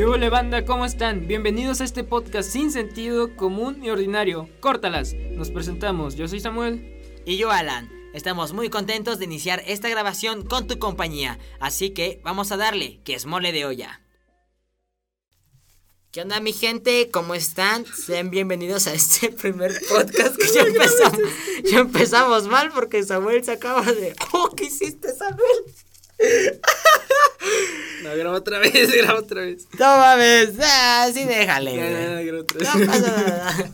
[0.00, 0.64] ¿Qué hola banda?
[0.64, 1.26] ¿Cómo están?
[1.26, 4.48] Bienvenidos a este podcast sin sentido común y ordinario.
[4.60, 5.12] Córtalas.
[5.12, 6.16] Nos presentamos.
[6.16, 7.22] Yo soy Samuel.
[7.26, 7.90] Y yo Alan.
[8.14, 11.38] Estamos muy contentos de iniciar esta grabación con tu compañía.
[11.60, 14.00] Así que vamos a darle, que es mole de olla.
[16.12, 17.10] ¿Qué onda mi gente?
[17.12, 17.84] ¿Cómo están?
[17.84, 21.20] Sean bienvenidos a este primer podcast que ya empezamos,
[21.62, 24.16] ya empezamos mal porque Samuel se acaba de...
[24.32, 25.74] ¡Oh, qué hiciste Samuel!
[28.02, 29.66] No, graba otra vez, graba otra vez.
[29.78, 31.76] No mames, ah, sí déjale.
[31.76, 32.74] Ya, graba otra vez.
[32.74, 33.70] No pasa nada.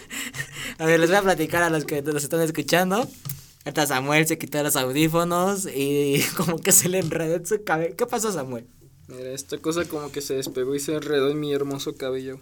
[0.78, 3.08] A ver, les voy a platicar a los que nos están escuchando.
[3.64, 7.96] Ahorita Samuel se quitó los audífonos y como que se le enredó en su cabello.
[7.96, 8.66] ¿Qué pasó, Samuel?
[9.08, 12.40] Mira, esta cosa como que se despegó y se enredó en mi hermoso cabello.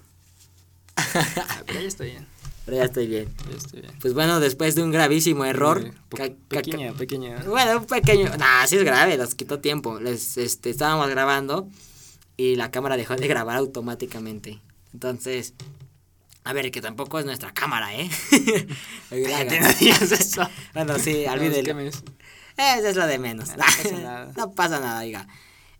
[0.97, 2.27] Ah, Pero ya está bien,
[2.65, 3.29] Pero ya estoy bien.
[3.51, 3.93] ya estoy bien.
[4.01, 5.83] Pues bueno, después de un gravísimo error.
[5.87, 7.43] Eh, ca- pequeña, pequeña.
[7.47, 8.31] Bueno, un pequeño.
[8.39, 10.01] Nah, sí es grave, nos quitó tiempo.
[10.01, 11.69] Les, este, estábamos grabando
[12.37, 14.61] y la cámara dejó de grabar automáticamente.
[14.95, 15.53] Entonces,
[16.45, 18.09] a ver, que tampoco es nuestra cámara, ¿eh?
[19.11, 20.49] No eso.
[20.73, 21.75] Bueno, sí, No, es que olvídelo.
[21.75, 23.51] me- Eso es lo de menos.
[23.51, 24.33] No pasa nada.
[24.37, 25.27] No pasa nada, diga.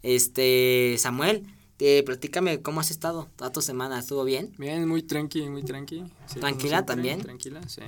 [0.03, 1.47] Este, Samuel,
[1.81, 3.99] eh, platícame cómo has estado toda tu semana.
[3.99, 4.53] ¿Estuvo bien?
[4.59, 6.05] Bien, muy tranqui, muy tranqui.
[6.27, 7.21] Sí, ¿Tranquila también?
[7.21, 7.83] Tranquila, sí.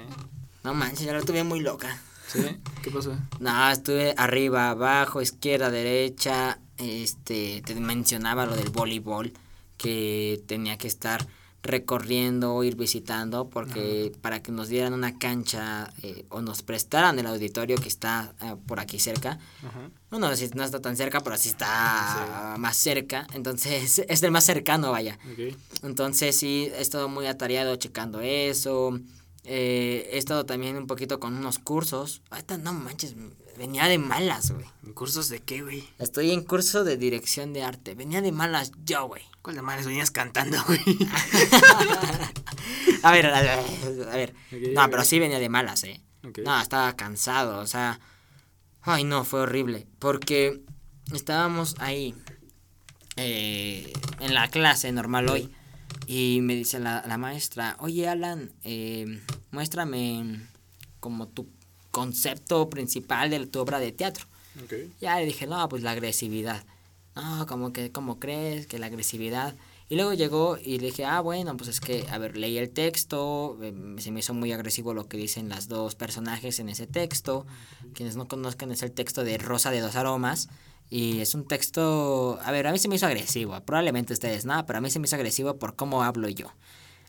[0.64, 2.00] No manches, yo la tuve muy loca.
[2.26, 2.40] ¿Sí?
[2.82, 3.16] ¿Qué pasó?
[3.38, 6.58] No, estuve arriba, abajo, izquierda, derecha.
[6.76, 9.32] Este, te mencionaba lo del voleibol,
[9.78, 11.26] que tenía que estar
[11.66, 17.26] recorriendo, ir visitando, porque para que nos dieran una cancha eh, o nos prestaran el
[17.26, 19.38] auditorio que está eh, por aquí cerca.
[19.66, 19.90] Ajá.
[20.10, 23.26] Bueno, sí, no está tan cerca, pero sí está más cerca.
[23.34, 25.18] Entonces, es el más cercano, vaya.
[25.82, 28.98] Entonces sí, he estado muy atareado checando eso.
[29.44, 32.22] Eh, he estado también un poquito con unos cursos.
[32.30, 33.14] Ahorita no manches,
[33.56, 34.66] venía de malas, güey.
[34.84, 35.88] ¿En cursos de qué, güey?
[35.98, 37.94] Estoy en curso de dirección de arte.
[37.94, 39.22] Venía de malas yo, güey.
[39.42, 40.80] ¿Cuál de madres venías cantando, güey?
[43.02, 43.58] A ver, a ver,
[44.10, 44.34] a ver.
[44.72, 46.00] No, pero sí venía de malas, eh.
[46.44, 48.00] No, estaba cansado, o sea.
[48.82, 49.86] Ay, no, fue horrible.
[50.00, 50.62] Porque
[51.12, 52.14] estábamos ahí
[53.16, 55.52] eh, en la clase normal hoy.
[56.08, 60.48] Y me dice la, la maestra, oye Alan, eh, muéstrame
[61.00, 61.48] como tu
[61.96, 64.26] concepto principal de tu obra de teatro.
[64.62, 64.74] Ok.
[65.00, 66.62] Ya le dije, no, pues la agresividad.
[67.14, 69.54] No, como que, ¿cómo crees que la agresividad?
[69.88, 72.68] Y luego llegó y le dije, ah, bueno, pues es que, a ver, leí el
[72.68, 76.86] texto, eh, se me hizo muy agresivo lo que dicen las dos personajes en ese
[76.86, 77.46] texto.
[77.94, 80.50] Quienes no conozcan es el texto de Rosa de dos aromas.
[80.90, 84.66] Y es un texto, a ver, a mí se me hizo agresivo, probablemente ustedes no,
[84.66, 86.52] pero a mí se me hizo agresivo por cómo hablo yo.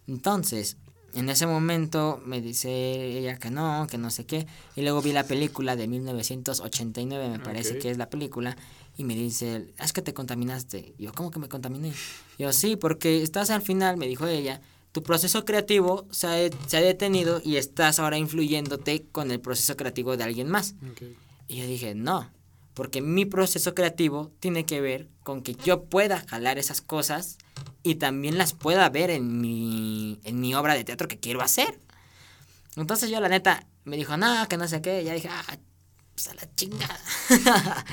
[0.08, 0.78] Entonces,
[1.14, 4.48] en ese momento me dice ella que no, que no sé qué.
[4.76, 8.58] Y luego vi la película de 1989, me parece que es la película.
[8.98, 10.94] Y me dice, es que te contaminaste.
[10.98, 11.94] Y yo, ¿cómo que me contaminé?
[12.38, 16.68] Y yo, sí, porque estás al final, me dijo ella, tu proceso creativo se ha,
[16.68, 20.76] se ha detenido y estás ahora influyéndote con el proceso creativo de alguien más.
[21.48, 22.30] Y yo dije, no,
[22.78, 27.40] porque mi proceso creativo tiene que ver con que yo pueda jalar esas cosas
[27.82, 31.80] y también las pueda ver en mi, en mi obra de teatro que quiero hacer.
[32.76, 35.58] Entonces yo la neta me dijo, no, que no sé qué, y ya dije, ah,
[36.14, 37.04] pues a la chingada.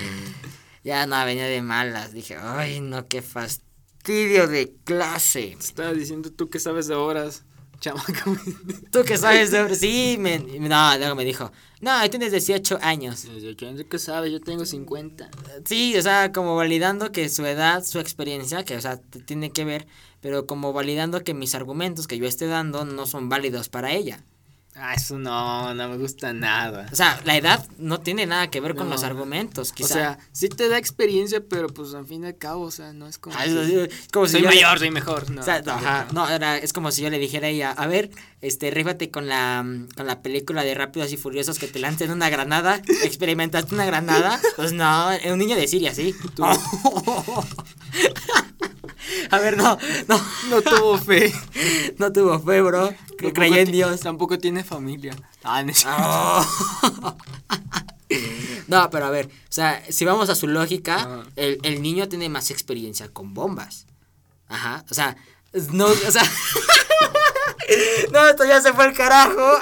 [0.84, 5.56] ya no, venía de malas, dije, ay, no, qué fastidio de clase.
[5.58, 7.44] Estaba diciendo tú que sabes de horas,
[7.84, 8.36] chamaco.
[8.90, 9.74] ¿Tú qué sabes sobre...?
[9.74, 13.26] Sí, me, no, luego me dijo, no, tienes 18 años.
[13.58, 14.32] ¿Qué que sabes?
[14.32, 15.28] Yo tengo 50.
[15.64, 18.96] Sí, o sea, como validando que su edad, su experiencia, que, o sea,
[19.26, 19.86] tiene que ver,
[20.20, 24.24] pero como validando que mis argumentos que yo esté dando no son válidos para ella.
[24.76, 26.88] Ah, eso no, no me gusta nada.
[26.92, 28.94] O sea, la edad no tiene nada que ver con No.
[28.94, 29.94] los argumentos, quizá.
[29.94, 32.92] O sea, sí te da experiencia, pero pues al fin y al cabo, o sea,
[32.92, 33.36] no es como.
[33.38, 35.30] Ah, es- es como si soy yo le- mayor, soy mejor.
[35.30, 35.88] No, o sea, tampoco.
[35.88, 39.12] ajá, no, era- es como si yo le dijera a ella, a ver, este, rífate
[39.12, 42.82] con la, mm, con la película de Rápidos y Furiosos que te lancen una granada,
[43.04, 46.16] experimentaste una granada, pues no, era un niño de Siria, sí.
[49.30, 49.78] a ver, no,
[50.08, 50.20] no,
[50.50, 51.32] No tuvo fe.
[51.98, 54.00] no tuvo fe, bro, que creyó en Dios.
[54.00, 55.14] Tampoco tiene familia.
[55.42, 57.16] Ah, no Oh.
[58.68, 61.22] No, pero a ver, o sea, si vamos a su lógica, Ajá.
[61.36, 63.86] el, el niño tiene más experiencia con bombas.
[64.48, 65.16] Ajá, o sea,
[65.72, 66.22] no, o sea...
[68.12, 69.58] no, esto ya se fue el carajo.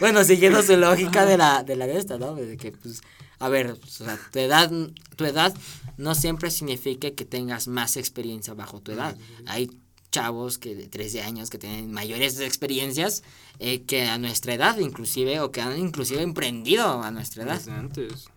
[0.00, 2.34] bueno, siguiendo su lógica de la, de la de esta, ¿no?
[2.34, 3.02] De que, pues,
[3.38, 4.70] a ver, o sea, tu edad,
[5.16, 5.54] tu edad
[5.96, 9.16] no siempre significa que tengas más experiencia bajo tu edad.
[9.46, 9.70] Hay
[10.10, 13.22] chavos que de 13 años que tienen mayores experiencias
[13.58, 17.56] eh, que a nuestra edad inclusive o que han inclusive emprendido a nuestra edad.
[17.56, 18.28] Desde antes.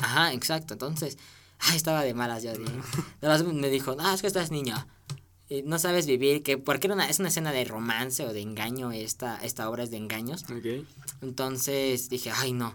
[0.00, 0.74] Ajá, exacto.
[0.74, 1.16] Entonces,
[1.66, 2.44] Ay, estaba de malas
[3.22, 4.74] más me dijo, no, es que estás niño.
[5.48, 8.40] Y no sabes vivir, que porque era una, es una escena de romance o de
[8.40, 10.44] engaño, esta, esta obra es de engaños.
[11.20, 12.74] Entonces dije, ay, no.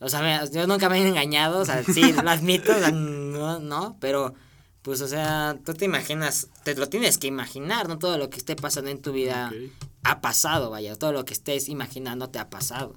[0.00, 3.60] O sea, yo nunca me he engañado, o sea, sí, lo admito, o sea, no,
[3.60, 4.34] no, pero
[4.82, 8.38] pues, o sea, tú te imaginas, te lo tienes que imaginar, no todo lo que
[8.38, 9.70] esté pasando en tu vida Ok.
[10.04, 12.96] ha pasado, vaya, todo lo que estés imaginando te ha pasado.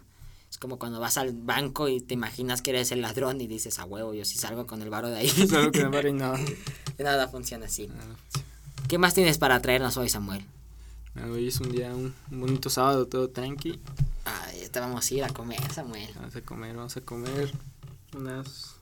[0.50, 3.80] Es como cuando vas al banco y te imaginas que eres el ladrón y dices,
[3.80, 5.28] a huevo, yo sí salgo con el varo de ahí.
[5.30, 6.36] Solo que me y no.
[7.00, 7.90] Nada funciona así.
[7.92, 8.42] Ah,
[8.88, 10.46] ¿Qué más tienes para traernos hoy, Samuel?
[11.16, 13.80] Ah, Hoy es un día, un, un bonito sábado, todo tranqui.
[14.26, 16.10] Ay, te vamos a ir a comer, Samuel.
[16.16, 17.52] Vamos a comer, vamos a comer
[18.16, 18.76] unas...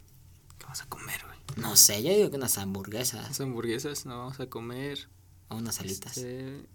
[0.58, 1.38] ¿Qué vamos a comer, güey?
[1.58, 5.10] No sé, yo digo que unas hamburguesas Unas hamburguesas, no, vamos a comer...
[5.50, 6.18] o unas alitas.
[6.18, 6.66] este,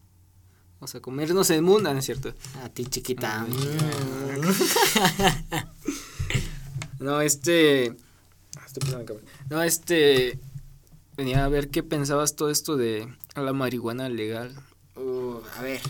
[0.79, 2.35] Vamos a comer, no sé, mundo, ¿no es cierto?
[2.62, 3.43] A ti, chiquita.
[3.43, 4.43] Ay, Mm.
[7.00, 7.94] No, este...
[8.59, 8.67] ah,
[9.06, 9.20] en.
[9.50, 10.38] No, este...
[11.17, 14.55] Venía a ver qué pensabas todo esto de la marihuana legal.
[15.56, 15.81] A ver.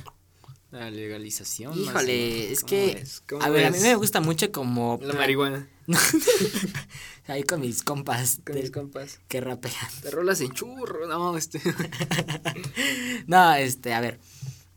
[0.72, 1.78] La legalización.
[1.78, 3.04] Híjole, es ¿Cómo que.
[3.40, 4.98] A ver, a mí me gusta mucho como.
[5.02, 5.68] La marihuana.
[7.28, 8.40] Ahí con mis compas.
[8.44, 9.20] Con de- mis compas.
[9.28, 9.74] que rapean.
[10.02, 11.60] Te rolas en churro, no, este.
[13.26, 14.18] No, este, a ver.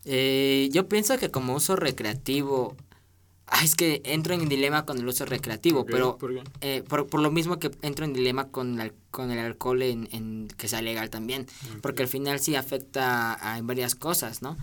[0.06, 2.76] eh, yo pienso que como uso recreativo.
[3.52, 6.18] Ay, es que entro en dilema con el uso recreativo, pero.
[6.62, 10.08] eh, por, por lo mismo que entro en dilema con, el- con el alcohol en,
[10.12, 11.48] en que sea legal también.
[11.82, 14.56] Porque al final sí afecta a, en varias cosas, ¿no?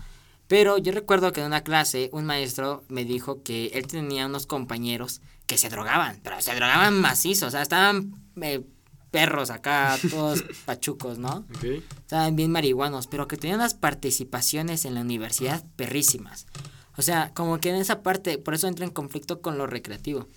[0.47, 4.47] Pero yo recuerdo que en una clase un maestro me dijo que él tenía unos
[4.47, 8.61] compañeros que se drogaban, pero se drogaban macizo, o sea, estaban eh,
[9.11, 11.45] perros acá, todos pachucos, ¿no?
[11.99, 16.45] Estaban bien marihuanos, pero que tenían unas participaciones en la universidad perrísimas.
[16.97, 20.27] O sea, como que en esa parte, por eso entra en conflicto con lo recreativo.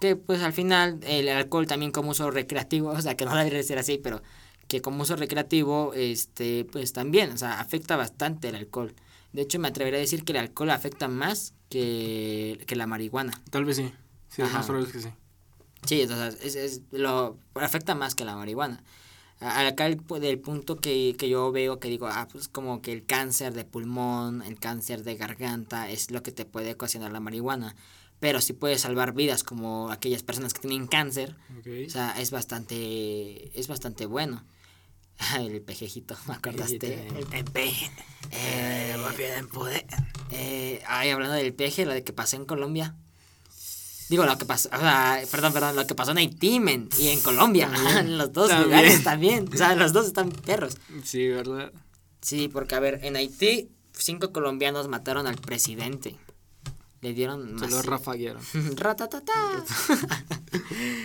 [0.00, 3.62] Que pues al final el alcohol también como uso recreativo, o sea, que no debería
[3.62, 4.22] ser así, pero
[4.68, 8.94] que como uso recreativo, este, pues también, o sea, afecta bastante el alcohol.
[9.32, 13.42] De hecho, me atrevería a decir que el alcohol afecta más que, que la marihuana.
[13.50, 13.92] Tal vez sí.
[14.28, 14.58] Sí, Ajá.
[14.58, 15.08] más probable es que sí.
[15.86, 18.82] Sí, o sea, es, es lo afecta más que la marihuana.
[19.40, 23.04] Acá el, del punto que, que yo veo que digo, ah, pues como que el
[23.04, 27.74] cáncer de pulmón, el cáncer de garganta es lo que te puede ocasionar la marihuana.
[28.20, 31.36] Pero sí puede salvar vidas como aquellas personas que tienen cáncer.
[31.86, 34.44] O sea, es bastante, es bastante bueno.
[35.38, 37.08] El pejejito, ¿me acordaste?
[37.32, 37.90] El peje.
[38.32, 38.96] Eh,
[40.30, 42.96] eh, ay, hablando del peje, lo de que pasó en Colombia.
[44.08, 47.08] Digo, lo que pasó, o sea, perdón, perdón, lo que pasó en Haití, men, y
[47.08, 48.68] en Colombia, en los dos También.
[48.70, 50.76] lugares también, o sea, los dos están perros.
[51.04, 51.72] Sí, ¿verdad?
[52.20, 56.16] Sí, porque a ver, en Haití, cinco colombianos mataron al presidente.
[57.00, 57.70] Le dieron Se más.
[57.70, 58.42] lo rafaguearon.
[58.76, 59.32] Ratatata.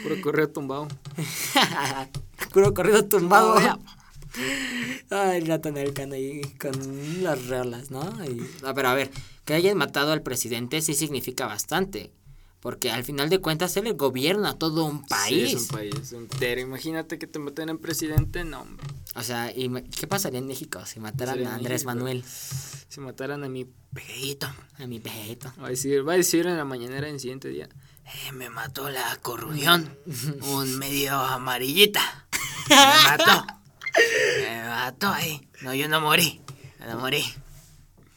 [0.03, 0.87] Puro correo tumbado.
[2.53, 3.55] Puro corrido tumbado.
[5.09, 6.71] Ay, Natanael Cano ahí con
[7.23, 8.01] las rolas, ¿no?
[8.25, 9.09] Y- no, pero a ver,
[9.43, 12.11] que hayan matado al presidente sí significa bastante.
[12.61, 15.50] Porque al final de cuentas él gobierna todo un país.
[15.50, 16.59] Sí, es un país entero.
[16.61, 18.85] Imagínate que te meten en presidente, no, hombre.
[19.15, 21.91] O sea, ¿y qué pasaría en México si mataran a Andrés México.
[21.95, 22.23] Manuel?
[22.25, 24.47] Si mataran a mi peguito.
[24.77, 25.53] A mi pejito.
[25.61, 27.69] Va a decir, va a decir en la mañanera del siguiente día.
[28.06, 29.97] Eh, me mató la corrupción.
[30.41, 32.27] Un medio amarillita.
[32.69, 33.47] Me mató.
[34.41, 35.47] Me mató ahí.
[35.61, 36.42] No, yo no morí.
[36.87, 37.23] No morí.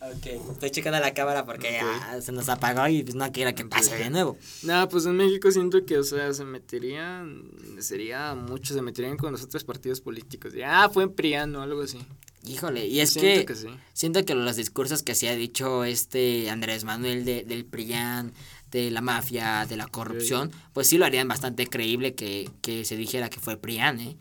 [0.05, 3.65] Ok, estoy checando la cámara porque ya se nos apagó y pues no quiero que
[3.65, 4.37] pase de nuevo.
[4.65, 7.45] Nada, pues en México siento que, o sea, se meterían,
[7.79, 10.55] sería mucho, se meterían con los otros partidos políticos.
[10.55, 11.99] Ya, ah, fue en PRIAN o algo así.
[12.45, 13.69] Híjole, y es Siento que, que sí.
[13.93, 18.33] siento que los discursos que se ha dicho este Andrés Manuel de, del PRIAN,
[18.73, 22.97] de la mafia, de la corrupción, pues sí lo harían bastante creíble que, que se
[22.97, 24.17] dijera que fue PRIAN, ¿eh?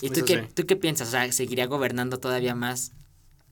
[0.00, 0.48] ¿Y tú qué, sí.
[0.54, 1.08] tú qué piensas?
[1.08, 2.92] O sea, ¿seguiría gobernando todavía más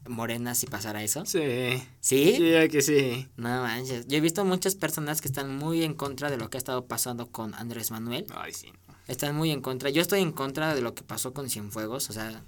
[0.09, 1.25] Morena si pasara eso?
[1.27, 1.83] Sí.
[2.01, 2.35] ¿Sí?
[2.37, 3.29] Sí, que sí.
[3.37, 4.07] No manches.
[4.09, 6.87] Yo he visto muchas personas que están muy en contra de lo que ha estado
[6.87, 8.27] pasando con Andrés Manuel.
[8.35, 8.73] Ay, sí.
[9.07, 9.91] Están muy en contra.
[9.91, 12.11] Yo estoy en contra de lo que pasó con Cienfuegos.
[12.11, 12.43] O sea,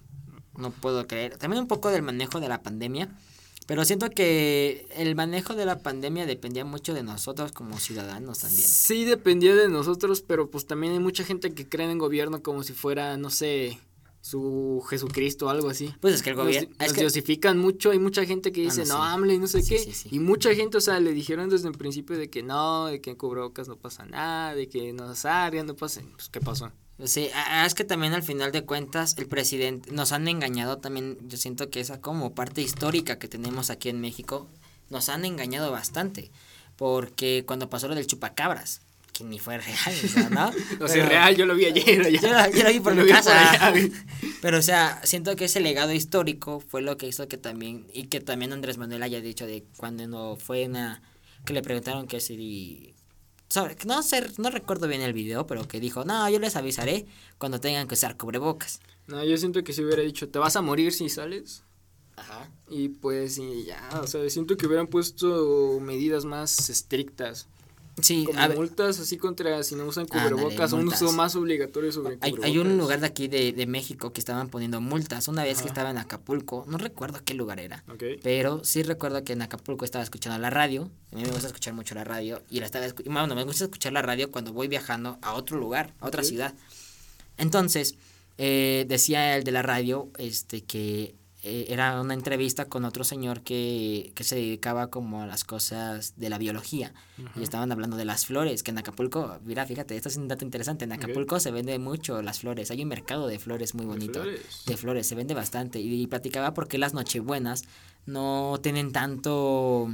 [0.57, 1.39] no puedo creer.
[1.39, 3.09] También un poco del manejo de la pandemia.
[3.71, 8.67] Pero siento que el manejo de la pandemia dependía mucho de nosotros como ciudadanos también.
[8.67, 12.43] Sí, dependía de nosotros, pero pues también hay mucha gente que cree en el gobierno
[12.43, 13.79] como si fuera, no sé,
[14.21, 15.95] su Jesucristo o algo así.
[16.01, 16.69] Pues es que el gobierno...
[16.79, 19.39] nos Es que, diosifican mucho, hay mucha gente que Ah, dice, no, no, sí.
[19.39, 19.95] no sé Sí, qué.
[19.95, 20.09] sí.
[20.13, 23.11] Y mucha gente, o sea, le dijeron desde el principio de que no, de que
[23.11, 26.03] en cubrebocas no pasa nada, de que no salgan, no pasa.
[26.17, 26.71] Pues, ¿qué pasó?
[27.05, 29.91] sí, a- es que también al final de cuentas el presidente...
[29.91, 31.17] Nos han engañado también.
[31.27, 34.49] Yo siento que esa como parte histórica que tenemos aquí en México.
[34.91, 36.31] Nos han engañado bastante.
[36.77, 38.83] Porque cuando pasó lo del chupacabras.
[39.21, 40.51] Que ni fue real, o sea, ¿no?
[40.85, 42.01] O sea, real, yo lo vi ayer.
[42.01, 42.21] allá.
[42.21, 43.73] Yo, lo- yo lo vi por Yo mi vi casa.
[44.43, 48.05] Pero, o sea, siento que ese legado histórico fue lo que hizo que también, y
[48.07, 51.03] que también Andrés Manuel haya dicho de cuando no fue una,
[51.45, 52.95] que le preguntaron que si,
[53.87, 57.07] no sé, no recuerdo bien el video, pero que dijo, no, yo les avisaré
[57.39, 58.81] cuando tengan que usar cubrebocas.
[59.07, 61.63] No, yo siento que si hubiera dicho, te vas a morir si sales.
[62.17, 62.51] Ajá.
[62.69, 67.49] Y pues, y ya, o sea, siento que hubieran puesto medidas más estrictas.
[68.03, 71.03] Sí, Como a ver, multas así contra si no usan Ándale, cubrebocas, un multas.
[71.03, 72.45] uso más obligatorio sobre hay, cubrebocas.
[72.45, 75.29] hay un lugar de aquí de, de México que estaban poniendo multas.
[75.29, 77.85] Una vez que estaba en Acapulco, no recuerdo qué lugar era.
[78.23, 80.91] Pero sí recuerdo que en Acapulco estaba escuchando la radio.
[81.13, 82.43] A mí me gusta escuchar mucho la radio.
[82.51, 85.93] Y la estaba bueno, me gusta escuchar la radio cuando voy viajando a otro lugar,
[86.01, 86.55] a otra ciudad.
[87.37, 87.95] Entonces,
[88.39, 93.41] eh, decía el de la radio este que eh, era una entrevista con otro señor
[93.41, 96.93] que, que se dedicaba como a las cosas de la biología.
[97.35, 100.45] Y estaban hablando de las flores, que en Acapulco, mira, fíjate, esto es un dato
[100.45, 100.85] interesante.
[100.85, 100.93] En.
[100.93, 102.71] Acapulco se vende mucho las flores.
[102.71, 104.63] Hay un mercado de flores muy De bonito flores.
[104.67, 105.81] de flores, se vende bastante.
[105.81, 107.65] Y, platicaba porque las nochebuenas
[108.05, 109.89] no tienen tanto.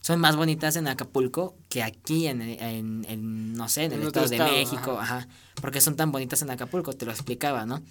[0.00, 4.06] Son más bonitas en Acapulco que aquí en, en, en, no sé, en el En
[4.08, 5.28] Estado de estado, México, ajá.
[5.60, 7.82] Porque son tan bonitas en Acapulco, te lo explicaba, ¿no?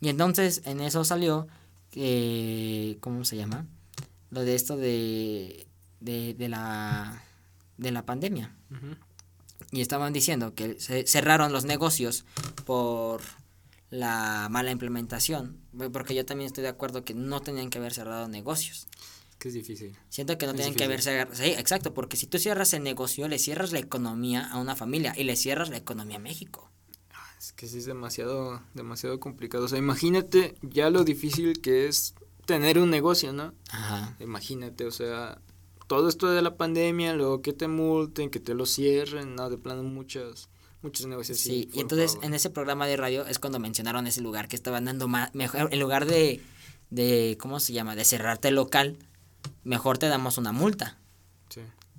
[0.00, 1.46] Y entonces en eso salió,
[1.94, 3.66] eh, ¿cómo se llama?
[4.30, 5.66] Lo de esto de,
[6.00, 7.22] de, de la,
[7.76, 8.54] de la pandemia.
[9.70, 12.24] Y estaban diciendo que se cerraron los negocios
[12.64, 13.22] por
[13.90, 15.58] la mala implementación.
[15.92, 18.86] Porque yo también estoy de acuerdo que no tenían que haber cerrado negocios.
[19.38, 19.96] Que es difícil.
[20.08, 21.18] Siento que no tienen que haber difícil.
[21.18, 21.34] cerrado.
[21.36, 25.14] Sí, exacto, porque si tú cierras el negocio, le cierras la economía a una familia
[25.16, 26.70] y le cierras la economía a México.
[27.38, 29.64] Es que sí es demasiado, demasiado complicado.
[29.64, 32.14] O sea, imagínate ya lo difícil que es
[32.46, 33.54] tener un negocio, ¿no?
[33.70, 34.16] Ajá.
[34.18, 35.40] Imagínate, o sea,
[35.86, 39.58] todo esto de la pandemia, luego que te multen, que te lo cierren, no, de
[39.58, 40.48] plano muchos,
[40.82, 41.38] muchos negocios.
[41.38, 42.26] Sí, y entonces favor.
[42.26, 45.68] en ese programa de radio es cuando mencionaron ese lugar que estaban dando más, mejor,
[45.72, 46.40] en lugar de,
[46.90, 47.94] de, ¿cómo se llama?
[47.94, 48.96] De cerrarte el local,
[49.64, 50.98] mejor te damos una multa.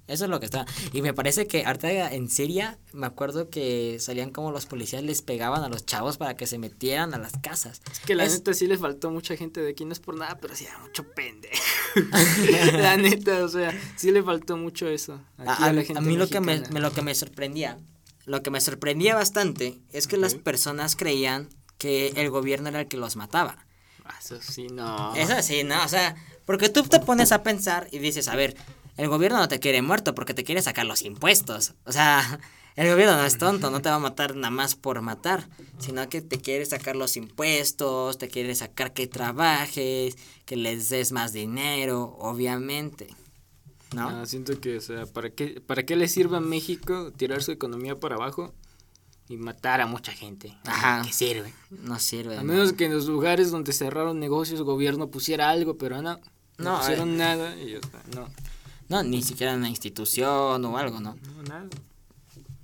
[0.09, 0.13] Sí.
[0.13, 0.65] Eso es lo que está.
[0.93, 5.21] Y me parece que ahorita en Siria, me acuerdo que salían como los policías les
[5.21, 7.81] pegaban a los chavos para que se metieran a las casas.
[7.91, 10.15] Es que la Es- neta sí le faltó mucha gente de aquí, no es por
[10.17, 11.53] nada, pero sí era mucho pendejo.
[12.73, 15.19] la neta, o sea, sí le faltó mucho eso.
[15.37, 17.77] A, aquí a- la a gente mí lo que, me, lo que me sorprendía,
[18.25, 22.87] lo que me sorprendía bastante es que las personas creían que el gobierno era el
[22.87, 23.65] que los mataba.
[24.05, 25.15] Ah, Eso sí, no.
[25.15, 25.83] Es así, ¿no?
[25.83, 28.55] O sea, porque tú te pones a pensar y dices, a ver,
[28.99, 31.73] el gobierno no te quiere muerto porque te quiere sacar los impuestos.
[31.85, 32.39] O sea,
[32.75, 35.47] el gobierno no es tonto, no te va a matar nada más por matar,
[35.79, 41.13] sino que te quiere sacar los impuestos, te quiere sacar que trabajes, que les des
[41.13, 43.07] más dinero, obviamente.
[43.95, 44.09] ¿No?
[44.09, 47.51] Ah, siento que, o sea, ¿para qué, ¿para qué le sirve a México tirar su
[47.51, 48.53] economía para abajo
[49.29, 50.57] y matar a mucha gente?
[50.65, 51.03] Ajá.
[51.05, 51.53] ¿Qué sirve?
[51.69, 52.37] No sirve.
[52.37, 56.19] A menos que en los lugares donde cerraron negocios el gobierno pusiera algo, pero no.
[56.57, 57.17] No, No, pusieron eh.
[57.17, 58.03] nada y ya está.
[58.13, 58.27] No,
[58.89, 61.15] No, ni siquiera una institución o algo, ¿no?
[61.35, 61.67] no, nada.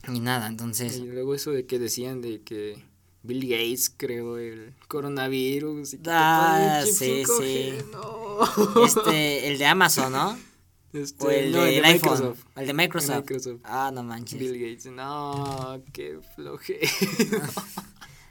[0.07, 0.97] Ni nada, entonces...
[0.97, 2.83] Y luego eso de que decían de que
[3.23, 7.39] Bill Gates creó el coronavirus y que Ah, sí, 5G,
[7.79, 7.85] sí.
[7.91, 8.85] No.
[8.85, 10.37] este, el de Amazon, ¿no?
[10.95, 11.91] Este, O el no, de iPhone.
[11.93, 12.39] Microsoft.
[12.55, 13.15] El de Microsoft.
[13.17, 13.59] Microsoft.
[13.65, 14.39] Ah, no manches.
[14.39, 14.85] Bill Gates.
[14.85, 16.79] No, qué floje.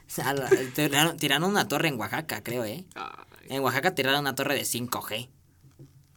[0.07, 2.85] O sea, la- tiraron, tiraron una torre en Oaxaca, creo, ¿eh?
[2.95, 3.15] Ay,
[3.49, 5.29] En Oaxaca tiraron una torre de 5G.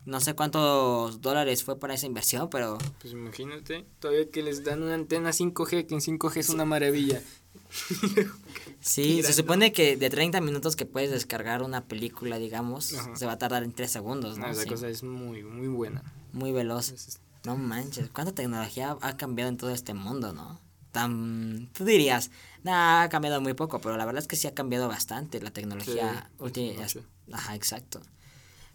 [0.07, 4.81] No sé cuántos dólares fue para esa inversión, pero Pues imagínate, todavía que les dan
[4.81, 7.21] una antena 5G, que en 5G es una maravilla.
[8.79, 13.15] sí, se supone que de 30 minutos que puedes descargar una película, digamos, Ajá.
[13.17, 14.51] se va a tardar en 3 segundos, No, ¿no?
[14.53, 16.01] esa Sí, cosa es muy, muy buena.
[16.31, 16.89] Muy veloz.
[16.91, 20.59] Es- No manches, cuánta tecnología ha cambiado en todo este mundo, ¿no?
[20.91, 22.31] Tan, tú dirías,
[22.63, 25.51] nah, ha cambiado muy poco, pero la verdad es que sí ha cambiado bastante la
[25.51, 26.29] tecnología.
[26.53, 27.01] Sí.
[27.31, 28.01] Ajá, exacto.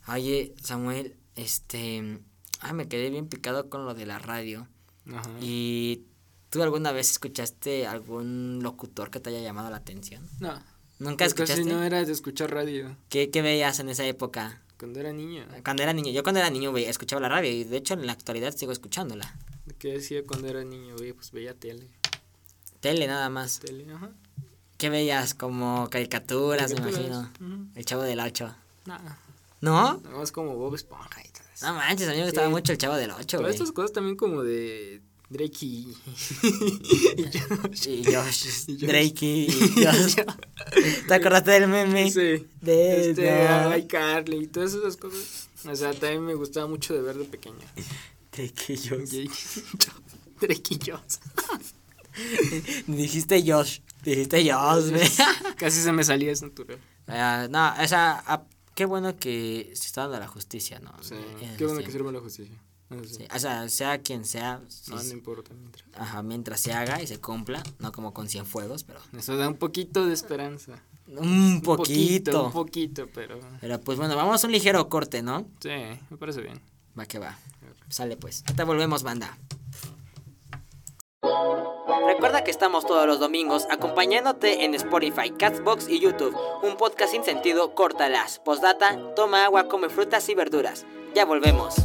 [0.08, 2.18] Oye, Samuel, este,
[2.60, 4.68] ah, me quedé bien picado con lo de la radio.
[5.12, 5.30] Ajá.
[5.40, 6.02] ¿Y
[6.50, 10.26] tú alguna vez escuchaste algún locutor que te haya llamado la atención?
[10.40, 10.62] No.
[10.98, 11.64] ¿Nunca yo casi escuchaste?
[11.64, 14.60] no era de escuchar radio ¿Qué, qué veías en esa época?
[14.78, 15.46] cuando era niño.
[15.64, 18.04] Cuando era niño, yo cuando era niño veía- escuchaba la radio y de hecho en
[18.04, 19.32] la actualidad sigo escuchándola.
[19.78, 20.96] ¿Qué decía cuando era niño?
[20.96, 21.88] Oye, pues veía tele.
[22.80, 23.60] Tele nada más.
[23.60, 24.10] Tele, ajá.
[24.78, 25.34] ¿Qué veías?
[25.34, 27.30] Como caricaturas, me imagino.
[27.76, 28.52] El chavo del 8.
[28.86, 29.18] Nada.
[29.62, 29.98] ¿No?
[30.02, 31.66] Nada más como Bob Esponja y todo eso.
[31.66, 33.52] No manches, a mí me gustaba mucho el chavo del 8, Todas güey.
[33.54, 35.00] estas cosas también como de
[35.30, 35.96] Drake y,
[36.42, 37.86] y Josh.
[37.88, 38.86] Y Josh, Y Josh.
[38.86, 39.46] Drake y
[39.84, 40.16] Josh.
[41.08, 42.10] ¿Te acordaste del meme?
[42.10, 42.46] Sí.
[42.60, 43.76] De Este, no.
[43.78, 45.48] iCarly y todas esas cosas.
[45.64, 47.56] O sea, también me gustaba mucho de ver de pequeño.
[48.32, 49.28] Drake y Josh.
[50.40, 51.18] Drake y Josh.
[52.86, 53.78] dijiste Josh.
[54.02, 55.08] Dijiste Josh, güey.
[55.56, 56.78] Casi se me salía, es natural.
[57.06, 60.92] Ah, no, o sea, qué bueno que se está dando la justicia, ¿no?
[61.02, 62.56] Sí, Eh, qué bueno que sirva la justicia.
[62.90, 63.14] Eso sí.
[63.14, 65.54] Sí, o sea, sea quien sea, sí, No, no importa.
[65.54, 65.84] mientras.
[65.94, 69.56] ajá, mientras se haga y se cumpla, no como con Cienfuegos, pero Eso da un
[69.56, 70.78] poquito de esperanza.
[71.06, 72.46] un poquito.
[72.46, 73.40] Un poquito, pero.
[73.60, 75.46] Pero pues bueno, vamos a un ligero corte, ¿no?
[75.60, 75.70] Sí,
[76.10, 76.60] me parece bien.
[76.98, 77.38] Va que va.
[77.88, 78.42] Sale pues.
[78.46, 79.38] Ahorita volvemos, banda.
[82.06, 86.36] Recuerda que estamos todos los domingos acompañándote en Spotify, Catbox y YouTube.
[86.62, 88.40] Un podcast sin sentido, córtalas.
[88.40, 90.84] Postdata, toma agua, come frutas y verduras.
[91.14, 91.76] Ya volvemos.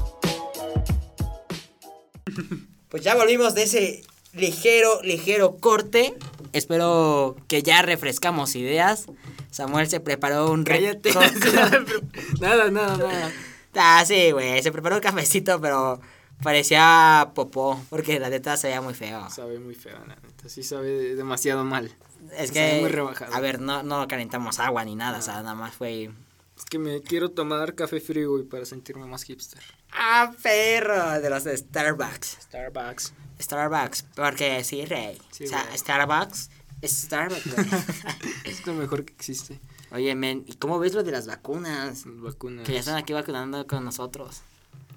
[2.90, 6.16] Pues ya volvimos de ese ligero, ligero corte.
[6.54, 9.06] Espero que ya refrescamos ideas.
[9.52, 11.14] Samuel se preparó un Cállate.
[12.40, 13.32] nada, nada, nada.
[13.76, 14.62] Ah, sí, güey.
[14.64, 16.00] Se preparó un cafecito, pero
[16.42, 17.82] parecía popó.
[17.90, 19.30] Porque la neta se veía muy feo.
[19.30, 20.50] Sabe muy feo, la neta.
[20.50, 21.92] Sí sabe demasiado mal.
[22.38, 22.80] Es que.
[22.82, 23.34] muy rebajado.
[23.34, 25.20] A ver, no, no calentamos agua ni nada.
[25.20, 26.12] O sea, nada más fue.
[26.58, 29.62] Es que me quiero tomar café frío, güey, para sentirme más hipster.
[29.92, 31.20] ¡Ah, perro!
[31.20, 32.38] De los de Starbucks.
[32.42, 33.14] Starbucks.
[33.40, 34.04] Starbucks.
[34.16, 35.22] Porque sí, rey.
[35.32, 35.78] Sí, o sea, güey.
[35.78, 36.50] Starbucks
[36.82, 37.68] es Starbucks, güey.
[38.44, 39.60] Es lo mejor que existe.
[39.92, 42.04] Oye, men, ¿y cómo ves lo de las vacunas?
[42.06, 42.66] Vacunas.
[42.66, 44.42] Que ya están aquí vacunando con nosotros.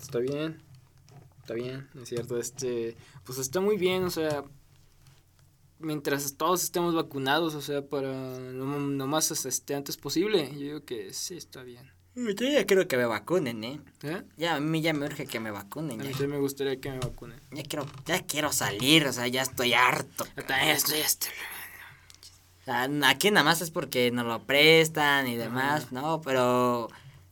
[0.00, 0.60] Está bien.
[1.40, 2.38] Está bien, es cierto.
[2.38, 4.44] Este, pues está muy bien, o sea,
[5.78, 10.84] mientras todos estemos vacunados, o sea, para lo, lo más este, antes posible, yo digo
[10.84, 11.90] que sí está bien.
[12.16, 13.80] Yo ya quiero que me vacunen, ¿eh?
[14.02, 14.22] ¿Eh?
[14.36, 15.96] Ya, a mí ya me urge que me A vacunen.
[15.98, 17.40] mí Ya, también me gustaría que me vacunen.
[17.52, 20.26] ya quiero, ya quiero salir, o sea, ya estoy harto.
[20.36, 21.00] Yo también estoy.
[21.00, 26.20] O sea, aquí nada más es porque nos lo prestan y demás, ¿no?
[26.20, 26.90] Pero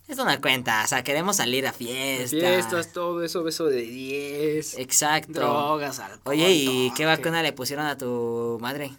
[0.09, 2.31] eso no cuenta, o sea, queremos salir a fiestas.
[2.31, 4.79] Fiestas, todo eso, beso de 10.
[4.79, 5.33] Exacto.
[5.41, 6.35] Drogas, alcohol.
[6.35, 8.91] Oye, ¿y qué vacuna le pusieron a tu madre?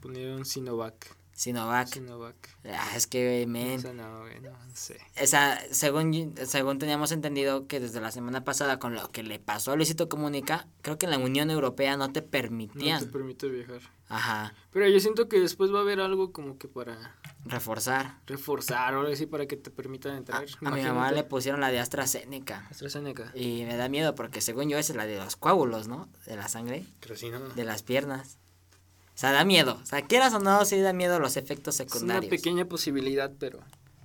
[0.00, 1.14] Ponieron Sinovac.
[1.32, 1.88] Sinovac.
[1.88, 2.34] Sinovac.
[2.64, 3.82] Ah, es que, men.
[3.94, 4.98] No, güey, no, no sé.
[5.22, 9.38] O sea, según, según teníamos entendido que desde la semana pasada con lo que le
[9.38, 13.00] pasó a Luisito Comunica, creo que en la Unión Europea no te No permitían.
[13.00, 13.80] te permite viajar.
[14.08, 17.14] Ajá, Pero yo siento que después va a haber algo como que para
[17.48, 18.20] reforzar.
[18.26, 20.44] reforzar o algo así para que te permitan entrar.
[20.64, 22.66] a mi mamá le pusieron la de AstraZeneca.
[22.70, 23.30] AstraZeneca.
[23.34, 26.08] Y me da miedo porque según yo esa es la de los coágulos, ¿no?
[26.26, 27.40] De la sangre, Pero si no.
[27.40, 28.38] de las piernas.
[29.14, 29.78] O sea, da miedo.
[29.82, 32.30] O sea, quieras o no, sí da miedo los efectos Es una secundarios.
[32.30, 33.60] pequeña posibilidad, pero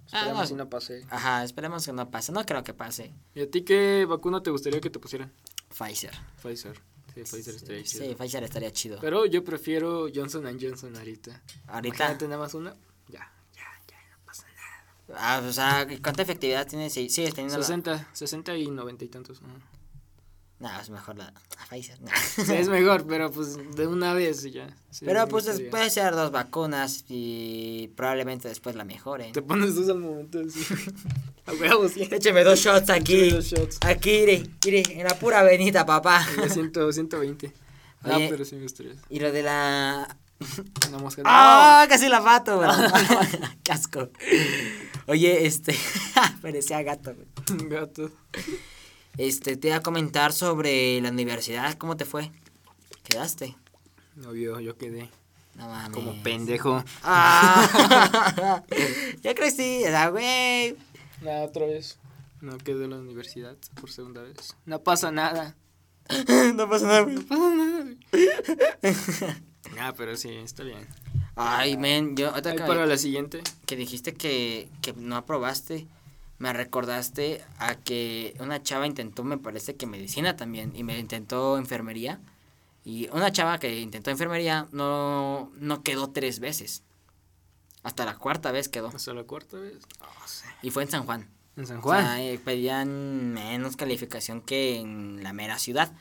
[0.06, 0.48] esperemos no.
[0.48, 1.06] si no pase.
[1.10, 2.32] Ajá, esperemos que no pase.
[2.32, 3.14] No creo que pase.
[3.36, 5.34] ¿Y a ti qué vacuna te gustaría que te pusieran?
[5.70, 6.12] Pfizer.
[6.42, 6.80] Pfizer.
[7.14, 8.06] Sí, Pfizer estaría chido.
[8.06, 8.98] Sí, Pfizer estaría chido.
[9.02, 11.42] Pero yo prefiero Johnson Johnson ahorita.
[11.68, 11.96] Ahorita.
[11.98, 12.74] Imagínate nada más una.
[13.10, 14.46] Ya, ya, ya, no pasa
[15.10, 15.20] nada.
[15.20, 16.90] Ah, o sea, ¿cuánta efectividad tiene?
[16.90, 19.42] Sí, sigues teniendo la- 60, 60 y 90 y tantos.
[19.42, 19.50] ¿no?
[20.60, 21.98] No, es mejor la la Pfizer.
[22.46, 24.68] Sí, es mejor, pero pues de una vez y ya.
[24.92, 29.32] Sí, Pero pues puede ser dos vacunas y probablemente después la mejore.
[29.32, 30.60] Te pones dos al momento así.
[31.48, 32.08] A huevo, sí.
[32.12, 33.32] Écheme dos shots aquí.
[33.32, 33.80] Dos shots.
[33.82, 36.24] Aquí, iré, iré, en la pura avenida, papá.
[36.38, 37.52] Ya 100, 120.
[38.04, 38.28] Ah, Oye.
[38.30, 38.94] pero sí me gustaría.
[39.10, 40.16] Y lo de la...
[40.90, 41.22] Una mosca.
[41.26, 41.86] ¡Ah!
[41.90, 42.70] Casi la mato, güey.
[43.64, 44.10] Casco.
[45.08, 45.76] Oye, este...
[46.42, 47.70] Parecía gato, güey.
[47.70, 48.12] Gato.
[49.18, 51.74] Este, te iba a comentar sobre la universidad.
[51.78, 52.32] ¿Cómo te fue?
[53.04, 53.56] ¿Quedaste?
[54.16, 55.10] No vio, yo quedé.
[55.56, 55.92] No mames.
[55.92, 56.84] Como pendejo.
[57.04, 58.64] Ah.
[59.22, 60.78] ya crecí, ¿verdad, güey?
[61.22, 61.98] Nada, otra vez.
[62.40, 64.56] No quedé en la universidad por segunda vez.
[64.66, 65.56] No pasa nada.
[66.56, 67.16] no pasa nada, güey.
[67.16, 69.42] No pasa nada.
[69.80, 70.88] Ah, pero sí, está bien.
[71.36, 73.42] Ay, men, yo Ahí que, para la siguiente.
[73.66, 75.88] que dijiste que, que no aprobaste,
[76.40, 81.58] me recordaste a que una chava intentó, me parece que medicina también, y me intentó
[81.58, 82.20] enfermería.
[82.84, 86.82] Y una chava que intentó enfermería no, no quedó tres veces.
[87.84, 88.88] Hasta la cuarta vez quedó.
[88.88, 89.76] Hasta la cuarta vez.
[90.00, 90.46] No sé.
[90.64, 91.30] Y fue en San Juan.
[91.58, 92.04] En San O Juan.
[92.04, 95.92] sea, eh, pedían menos calificación que en la mera ciudad.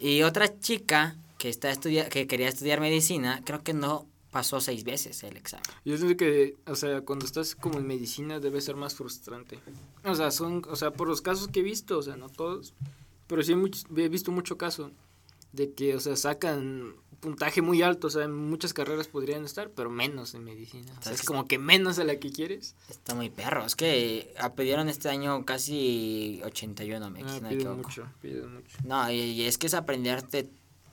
[0.00, 4.84] Y otra chica que está estudia que quería estudiar medicina, creo que no pasó seis
[4.84, 5.64] veces el examen.
[5.86, 9.58] Yo siento que, o sea, cuando estás como en medicina debe ser más frustrante.
[10.04, 12.74] O sea, son, o sea, por los casos que he visto, o sea, no todos,
[13.26, 14.90] pero sí he, much- he visto mucho caso
[15.52, 19.70] de que, o sea, sacan puntaje muy alto, o sea, en muchas carreras podrían estar,
[19.70, 20.92] pero menos en medicina.
[21.00, 22.76] O sea, es como que menos a la que quieres.
[22.90, 23.64] Está muy perro.
[23.64, 28.76] Es que pidieron este año casi 81, me, Ah, no me piden mucho, piden mucho.
[28.84, 30.48] No, y, y es que es aprenderte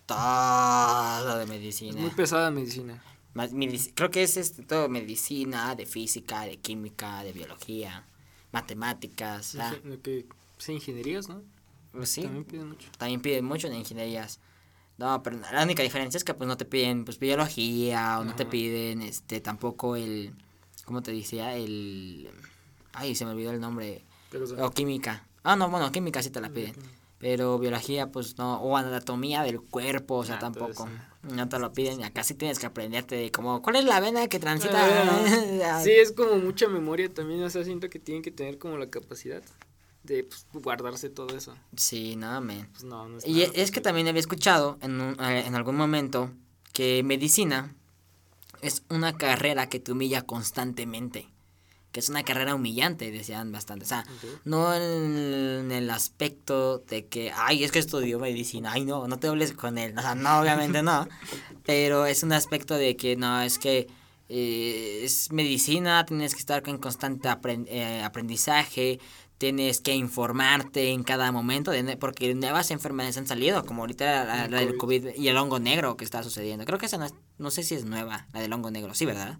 [0.05, 2.01] todo de Es medicina.
[2.01, 3.01] muy pesada medicina.
[3.33, 8.05] Más medici- creo que es este, todo medicina, de física, de química, de biología,
[8.51, 9.55] matemáticas.
[9.59, 10.25] ah, Lo que,
[10.57, 11.41] sí, ingenierías, ¿no?
[11.91, 12.87] pues sí, También piden mucho.
[12.97, 14.39] también piden mucho en ingenierías.
[14.97, 18.35] No, pero la única diferencia es que pues no te piden pues biología o no
[18.35, 20.33] te piden este tampoco el
[20.85, 21.55] ¿cómo te decía?
[21.55, 22.29] El
[22.93, 24.03] ay, se me olvidó el nombre.
[24.57, 25.25] O química.
[25.43, 26.75] Ah, no, bueno, química sí te la piden.
[27.17, 28.61] Pero biología, pues no.
[28.61, 30.89] O anatomía del cuerpo, o sea, Ah, tampoco.
[31.23, 32.03] No te lo piden.
[32.03, 34.85] Acá sí tienes que aprenderte de como, ¿cuál es la vena que transita?
[35.65, 38.77] Ah, sí, es como mucha memoria también, o sea, siento que tienen que tener como
[38.77, 39.41] la capacidad
[40.03, 41.55] de pues, guardarse todo eso.
[41.75, 42.43] Sí, no.
[42.71, 45.55] Pues no, no es Y nada es que también había escuchado en, un- eh, en
[45.55, 46.29] algún momento
[46.73, 47.73] que medicina
[48.61, 51.27] es una carrera que te humilla constantemente.
[51.95, 53.85] Que es una carrera humillante, decían bastante.
[53.85, 54.03] O sea,
[54.43, 59.29] no en, el aspecto de que, ay, es que estudió medicina, ay, no, no te
[59.29, 59.97] hables con él.
[59.97, 61.07] O sea, no, obviamente no.
[61.65, 63.87] Pero es un aspecto de que, no, es que
[64.27, 67.29] eh, es medicina, tienes que estar en constante
[67.69, 68.99] eh, aprendizaje,
[69.37, 74.45] tienes que informarte en cada momento, de porque nuevas enfermedades han salido, como ahorita la,
[74.45, 75.03] El la del COVID.
[75.11, 76.65] COVID y el hongo negro que está sucediendo.
[76.65, 79.05] Creo que esa no, es- no sé si es nueva, la del hongo negro, sí,
[79.05, 79.37] ¿verdad?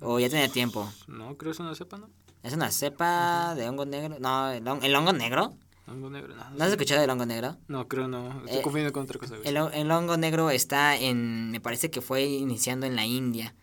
[0.00, 0.90] O ya tiene tiempo.
[1.06, 2.08] No, creo que es una cepa, ¿no?
[2.42, 4.16] ¿Es una cepa de hongo negro?
[4.20, 5.54] No, el, hon- ¿el hongo negro?
[5.88, 6.50] Hongo negro, no.
[6.50, 7.56] ¿No has escuchado del hongo negro?
[7.66, 8.28] No, creo no.
[8.44, 9.34] Estoy Eh, confundiendo con otra cosa.
[9.44, 13.54] El, el hongo negro está en, me parece que fue iniciando en la India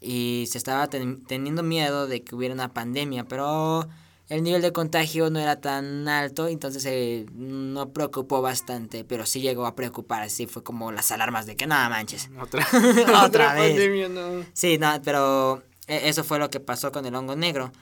[0.00, 3.88] y se estaba ten- teniendo miedo de que hubiera una pandemia, pero
[4.28, 9.40] el nivel de contagio no era tan alto, entonces eh, no preocupó bastante, pero sí
[9.40, 12.30] llegó a preocupar, así fue como las alarmas de que nada manches.
[12.40, 12.64] Otra,
[13.02, 13.70] Otra otra vez.
[13.72, 14.44] pandemia, no.
[14.52, 17.72] Sí, no, pero eso fue lo que pasó con el hongo negro.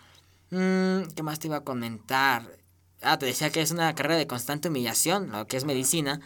[0.50, 2.58] Mm, ¿Qué más te iba a comentar?
[3.02, 6.20] Ah, te decía que es una carrera de constante humillación, lo que es medicina,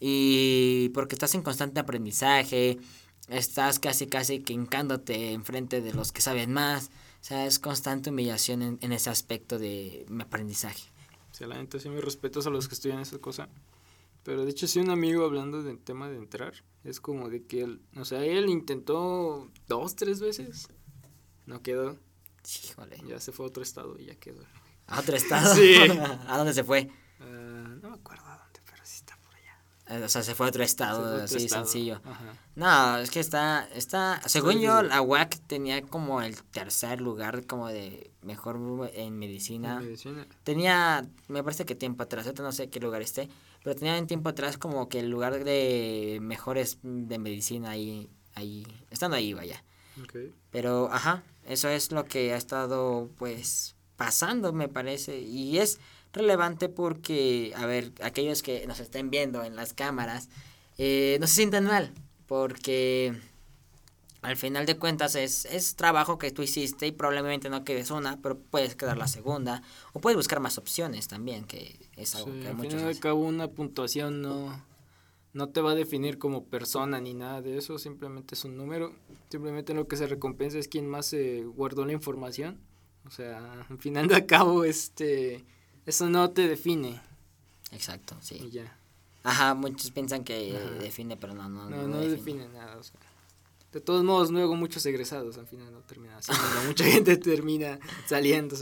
[0.00, 2.78] y porque estás en constante aprendizaje,
[3.28, 8.10] estás casi casi que hincándote enfrente de los que saben más, o sea, es constante
[8.10, 10.90] humillación en, en ese aspecto de aprendizaje.
[11.30, 13.48] O sea, la neta sí me respetos a los que estudian esa cosa.
[14.24, 16.52] Pero de hecho sí un amigo hablando del tema de entrar,
[16.84, 20.68] es como de que él, o sea, él intentó dos, tres veces,
[21.48, 21.96] no quedó,
[22.64, 22.98] Híjole.
[23.06, 24.42] ya se fue a otro estado y ya quedó.
[24.86, 25.54] ¿A otro estado?
[25.54, 25.74] Sí.
[26.28, 26.90] ¿A dónde se fue?
[27.20, 29.58] Ah, no me acuerdo a dónde, pero sí está por allá.
[29.88, 32.00] Eh, O sea, se fue a otro estado, así sencillo.
[32.04, 32.32] Ajá.
[32.54, 37.46] No, es que está, está, según Sí, yo, la UAC tenía como el tercer lugar
[37.46, 38.56] como de mejor
[38.94, 39.80] en medicina.
[39.80, 40.26] Medicina.
[40.44, 43.28] Tenía, me parece que tiempo atrás, ahorita no sé qué lugar esté,
[43.62, 48.66] pero tenía en tiempo atrás como que el lugar de mejores de medicina ahí, ahí,
[48.90, 49.62] estando ahí, vaya.
[50.50, 55.18] Pero, ajá, eso es lo que ha estado, pues, pasando, me parece.
[55.20, 55.78] Y es
[56.12, 60.28] relevante porque, a ver, aquellos que nos estén viendo en las cámaras,
[60.78, 61.92] eh, no se sientan mal,
[62.26, 63.14] porque
[64.22, 68.20] al final de cuentas es, es trabajo que tú hiciste y probablemente no quedes una,
[68.20, 72.40] pero puedes quedar la segunda, o puedes buscar más opciones también, que es algo Sí,
[72.40, 73.02] que al muchos final de hacen.
[73.02, 74.64] cabo una puntuación no,
[75.38, 78.92] no te va a definir como persona ni nada de eso, simplemente es un número,
[79.30, 82.58] simplemente lo que se recompensa es quien más se guardó la información,
[83.06, 85.44] o sea, al final de cabo este,
[85.86, 87.00] eso no te define
[87.70, 88.50] Exacto, y sí.
[88.50, 88.76] ya,
[89.22, 90.70] Ajá, muchos piensan que Ajá.
[90.82, 92.42] define, pero no, no, no, no, no define.
[92.42, 92.98] define nada, o sea.
[93.72, 98.56] De todos modos, luego muchos egresados al final no terminan haciendo, mucha gente termina saliendo.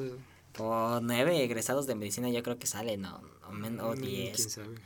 [0.59, 4.37] o nueve egresados de medicina yo creo que salen, o, o, men- o mm, diez.
[4.37, 4.77] quién sabe.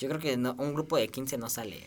[0.00, 1.84] Yo creo que no, un grupo de 15 no sale.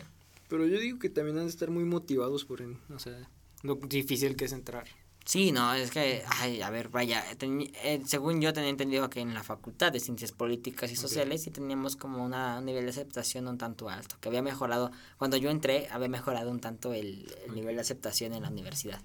[0.47, 3.27] Pero yo digo que también han de estar muy motivados por, o sea,
[3.63, 4.85] lo difícil que es entrar.
[5.25, 9.33] Sí, no, es que, ay, a ver, vaya, eh, según yo tenía entendido que en
[9.33, 10.95] la Facultad de Ciencias Políticas y.
[10.95, 14.91] Sociales sí teníamos como una, un nivel de aceptación un tanto alto, que había mejorado,
[15.17, 19.01] cuando yo entré, había mejorado un tanto el, el nivel de aceptación en la universidad.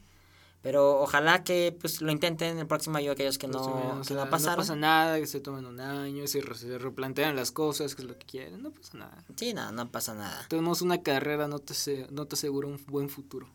[0.60, 4.04] Pero ojalá que pues lo intenten el próximo año aquellos que no, Entonces, o que
[4.14, 4.56] sea, no pasaron.
[4.56, 8.08] pasa nada, que se tomen un año, se, re- se replantean las cosas, que es
[8.08, 9.24] lo que quieren, no pasa nada.
[9.36, 10.44] Sí, no, no pasa nada.
[10.48, 11.74] Tenemos una carrera, no te,
[12.10, 13.48] no te asegura un buen futuro.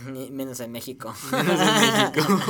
[0.10, 1.14] Ni- menos en México.
[1.30, 2.42] Menos en México.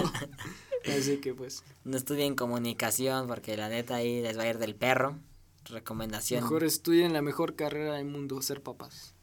[0.97, 4.77] Así que pues, No estudien comunicación porque la neta ahí les va a ir del
[4.77, 5.19] perro.
[5.65, 6.45] Recomendación.
[6.45, 9.15] mejor estudien la mejor carrera del mundo, ser papás.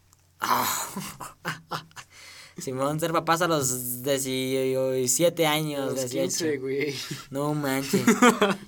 [2.57, 6.21] Simón, ser papás a los 17 A años, los 18.
[6.21, 6.95] 15, güey.
[7.31, 8.05] No manches.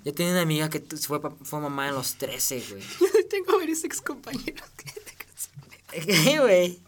[0.03, 2.81] Yo tenía una amiga que fue, fue mamá a los 13, güey.
[2.99, 4.91] Yo tengo varios ex compañeros que
[6.01, 6.79] ¿Qué, güey?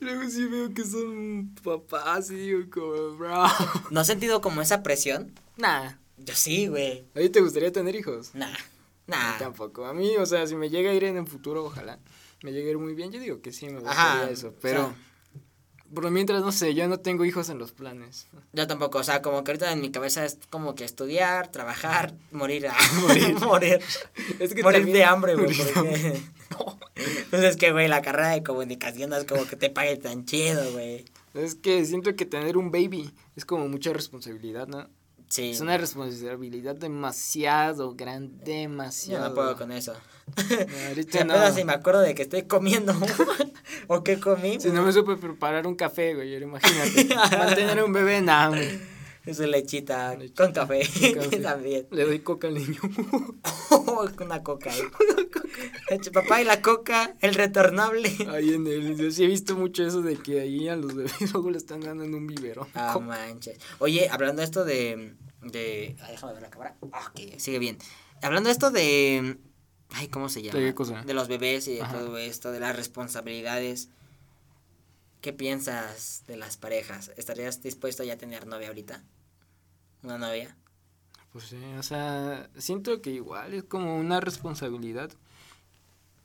[0.00, 3.44] luego sí veo que son papás y digo como, bro.
[3.90, 5.32] ¿No has sentido como esa presión?
[5.56, 5.92] Nah.
[6.18, 7.04] Yo sí, güey.
[7.14, 8.30] ¿A ti te gustaría tener hijos?
[8.34, 8.46] Nah.
[8.52, 8.58] A
[9.06, 9.38] Nah.
[9.38, 9.84] tampoco.
[9.86, 11.98] A mí, o sea, si me llega a ir en el futuro, ojalá
[12.42, 14.48] me llegue a ir muy bien, yo digo que sí me gustaría Ajá, eso.
[14.48, 14.96] o Pero, sea-
[15.94, 18.26] por mientras, no sé, yo no tengo hijos en los planes.
[18.52, 22.14] Yo tampoco, o sea, como que ahorita en mi cabeza es como que estudiar, trabajar,
[22.30, 22.66] morir.
[22.68, 23.34] ah, Morir.
[23.40, 23.80] morir.
[24.38, 25.54] Es que morir también- de hambre, güey.
[25.56, 26.20] porque-
[27.30, 30.24] Pues es que, güey, la carrera de comunicación no es como que te pague tan
[30.24, 31.04] chido, güey.
[31.34, 34.88] Es que siento que tener un baby es como mucha responsabilidad, ¿no?
[35.32, 35.52] Sí.
[35.52, 39.28] Es una responsabilidad demasiado grande, Yo demasiado.
[39.30, 39.94] no puedo con eso.
[40.88, 41.50] Ahorita no.
[41.54, 42.92] si me acuerdo de que estoy comiendo
[43.86, 44.60] o que comí.
[44.60, 47.14] Si no me supe preparar un café, güey, imagínate.
[47.38, 48.78] Mantener un bebé, nada, güey.
[49.32, 50.34] Su lechita Leche.
[50.34, 50.82] con café.
[51.14, 51.36] Con café.
[51.42, 51.86] También.
[51.90, 52.80] Le doy coca al niño.
[54.20, 54.82] Una coca ahí.
[56.12, 58.10] Papá y la coca, el retornable.
[58.28, 58.96] Ahí en el.
[58.96, 61.80] Yo sí he visto mucho eso de que ahí a los bebés luego le están
[61.80, 62.66] dando en un vivero.
[62.74, 63.58] Ah, manches.
[63.78, 65.14] Oye, hablando esto de.
[65.42, 66.76] de ay, déjame ver la cámara.
[66.92, 67.78] Ah, ok, sigue bien.
[68.22, 69.38] Hablando esto de.
[69.90, 70.58] Ay, ¿cómo se llama?
[70.58, 71.02] ¿De qué cosa?
[71.02, 71.98] De los bebés y de Ajá.
[71.98, 73.88] todo esto, de las responsabilidades.
[75.22, 77.12] ¿Qué piensas de las parejas?
[77.16, 79.02] ¿Estarías dispuesto ya a tener novia ahorita?
[80.02, 80.56] ¿Una novia?
[81.32, 85.10] Pues sí, o sea, siento que igual es como una responsabilidad.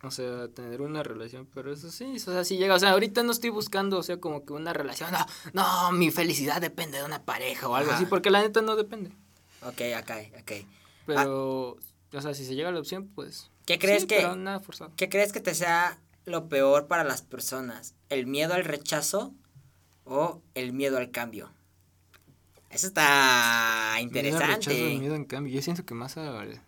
[0.02, 3.22] O sea, tener una relación, pero eso sí, o sea, sí llega, o sea, ahorita
[3.24, 7.04] no estoy buscando, o sea, como que una relación, no, no, mi felicidad depende de
[7.04, 7.98] una pareja o algo Ajá.
[8.00, 9.12] así, porque la neta no depende.
[9.62, 10.52] Ok, ok, ok.
[11.06, 11.78] Pero,
[12.14, 13.50] o sea, si se llega a la opción, pues...
[13.66, 14.92] ¿Qué crees sí, que- Pero nada forzado.
[14.96, 17.96] ¿Qué crees que te sea lo peor para las personas?
[18.10, 19.34] ¿El miedo al rechazo
[20.06, 21.52] o el miedo al cambio?
[22.70, 24.98] Eso está Miedo al interesante.
[25.00, 26.62] miedo en cambio, yo siento que más al...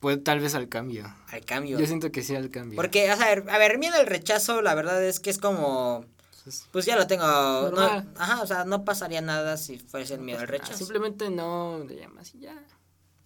[0.00, 1.14] Pues tal vez al cambio.
[1.28, 1.78] Al cambio.
[1.78, 2.76] Yo siento que sí al cambio.
[2.76, 6.04] Porque, o sea, a ver, miedo al rechazo, la verdad es que es como.
[6.38, 7.24] Entonces, Pues ya lo tengo.
[7.24, 10.76] no- ajá, o sea, no pasaría nada si fuese el miedo al ah, rechazo.
[10.76, 12.54] Simplemente no le llamas y ya.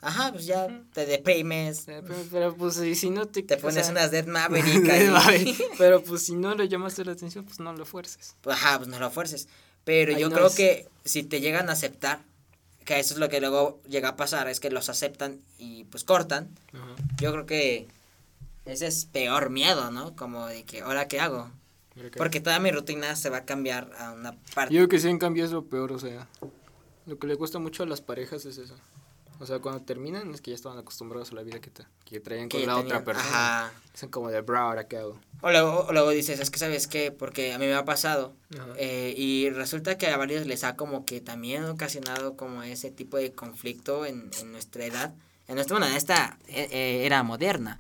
[0.03, 1.83] Ajá, pues ya te deprimes.
[1.87, 3.43] Pero, pero, pues y si no te...
[3.43, 5.59] Te o pones sea, unas Dead Maverick ahí.
[5.79, 8.35] Pero pues si no le llamaste la atención, pues no lo fuerces.
[8.41, 9.49] Pues, ajá, pues no lo fuerces.
[9.85, 12.21] Pero Ahí yo no creo es- que si te llegan a aceptar,
[12.85, 16.03] que eso es lo que luego llega a pasar, es que los aceptan y pues
[16.05, 16.49] cortan.
[17.21, 17.87] Yo creo que
[18.65, 20.17] ese es peor miedo, ¿no?
[20.17, 21.51] Como de que, ¿ahora qué hago?
[22.17, 24.73] Porque toda mi rutina se va a cambiar a una parte.
[24.75, 26.27] Yo creo que sí, en cambio es lo peor, o sea,
[27.07, 28.75] lo que le cuesta mucho a las parejas es eso.
[29.41, 32.21] O sea, cuando terminan es que ya estaban acostumbrados a la vida que, te, que
[32.21, 33.29] traían que con la tenían- otra persona.
[33.67, 33.73] Ajá.
[33.95, 35.19] Son como de, bro, ¿ahora qué hago?
[35.41, 38.35] O luego, o luego dices, es que sabes qué, porque a mí me ha pasado.
[38.77, 43.17] Eh, y resulta que a varios les ha como que también ocasionado como ese tipo
[43.17, 45.15] de conflicto en, en nuestra edad.
[45.49, 47.79] En nuestra, bueno, en esta eh, eh, era moderna.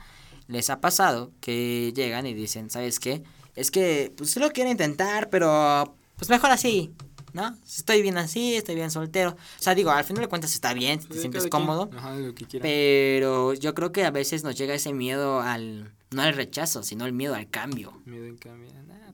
[0.48, 3.22] Les ha pasado que llegan y dicen, ¿sabes qué?
[3.54, 6.92] Es que, pues, lo quiero intentar, pero, pues, mejor así,
[7.32, 7.56] ¿no?
[7.66, 9.30] Estoy bien así, estoy bien soltero.
[9.30, 11.50] O sea, digo, al final de cuentas está bien, si te Sí, sientes quien.
[11.50, 11.90] cómodo.
[11.96, 12.46] Ajá, lo que.
[12.60, 17.06] Pero yo creo que a veces nos llega ese miedo al, no al rechazo, sino
[17.06, 17.92] el miedo al cambio.
[18.04, 18.68] Miedo en cambio,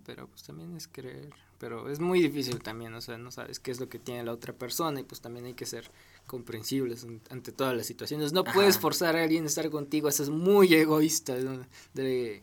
[0.05, 1.31] pero pues también es creer.
[1.59, 4.33] Pero es muy difícil también, o sea, no sabes qué es lo que tiene la
[4.33, 5.90] otra persona y pues también hay que ser
[6.26, 8.33] comprensibles an- ante todas las situaciones.
[8.35, 8.52] No Ajá.
[8.52, 11.61] puedes forzar a alguien a estar contigo, eso es muy egoísta de,
[11.94, 12.42] de,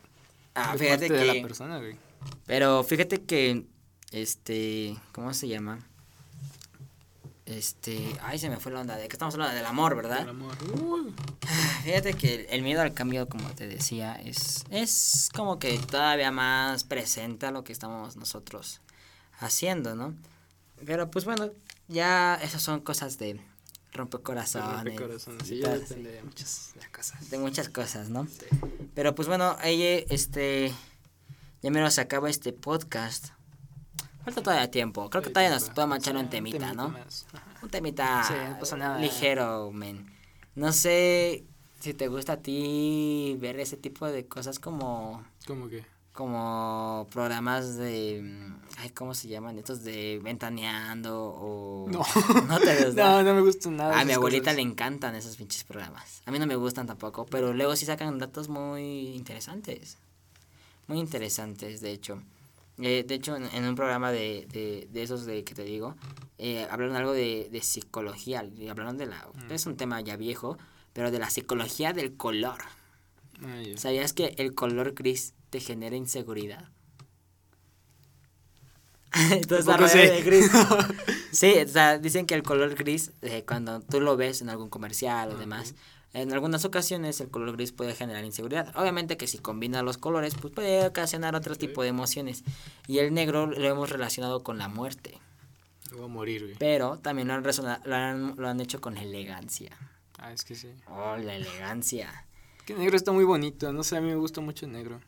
[0.55, 1.37] Ah, de fíjate parte de que...
[1.41, 1.95] la persona, güey.
[2.47, 3.65] Pero fíjate que,
[4.13, 5.79] este, ¿cómo se llama?
[7.45, 10.29] Este, ay, se me fue la onda, de que estamos hablando del amor, ¿verdad?
[10.29, 10.55] amor.
[10.81, 11.13] Uy.
[11.83, 16.31] Fíjate que el, el miedo al cambio, como te decía, es, es como que todavía
[16.31, 18.79] más presente a lo que estamos nosotros
[19.39, 20.15] haciendo, ¿no?
[20.85, 21.51] Pero pues bueno,
[21.87, 23.41] ya esas son cosas de
[23.91, 24.83] rompecorazones.
[24.83, 27.29] Rompecorazones, sí, ya depende de muchas cosas.
[27.29, 28.25] de muchas cosas, ¿no?
[28.25, 28.45] Sí.
[28.93, 30.71] Pero pues bueno, ella, este,
[31.61, 33.33] ya menos se acaba este podcast.
[34.23, 35.09] Falta todavía tiempo.
[35.09, 36.89] Creo que todavía nos echar Sí, un temita, ¿no?
[36.89, 37.25] más.
[37.61, 38.99] Un temita Sí, no pasa nada.
[38.99, 40.05] ligero, men.
[40.55, 41.43] No sé
[41.79, 45.83] si te gusta a ti ver ese tipo de cosas como ¿Cómo que?
[46.13, 49.57] como programas de mm, ay, ¿cómo se llaman?
[49.57, 51.99] Estos de ventaneando o No.
[52.47, 53.03] no te gusta.
[53.03, 53.99] No, no me gustan nada.
[53.99, 54.55] A mi abuelita cosas.
[54.57, 56.21] le encantan esos pinches programas.
[56.25, 59.97] A mí no me gustan tampoco, pero luego sí sacan datos muy interesantes.
[60.87, 62.21] Muy interesantes, de hecho.
[62.79, 65.95] Eh, de hecho, en, en un programa de, de, de esos de que te digo,
[66.37, 68.43] eh, hablaron algo de, de psicología.
[68.57, 69.27] y Hablaron de la...
[69.49, 70.57] Es un tema ya viejo,
[70.91, 72.59] pero de la psicología del color.
[73.43, 73.61] Ah.
[73.75, 76.69] ¿Sabías que el color gris te genera inseguridad?
[79.31, 80.11] Entonces, la sé.
[80.11, 80.49] de gris.
[81.31, 84.69] Sí, o sea, dicen que el color gris, eh, cuando tú lo ves en algún
[84.69, 85.73] comercial o demás,
[86.13, 88.71] en algunas ocasiones el color gris puede generar inseguridad.
[88.75, 92.43] Obviamente que si combina los colores, pues puede ocasionar otro tipo de emociones.
[92.87, 95.19] Y el negro lo hemos relacionado con la muerte.
[95.91, 96.55] Voy a morir, güey.
[96.57, 99.75] Pero también lo han, lo han, lo han hecho con elegancia.
[100.19, 100.69] Ah, es que sí.
[100.87, 102.25] Oh, la elegancia.
[102.65, 105.01] Que negro está muy bonito, no sé, a mí me gusta mucho el negro.